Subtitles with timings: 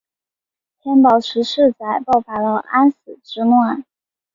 [0.79, 3.85] 天宝十四载爆发了安史之乱。